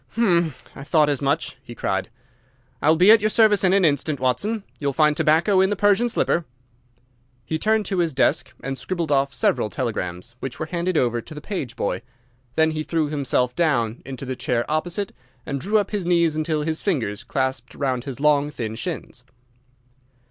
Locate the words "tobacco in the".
5.15-5.75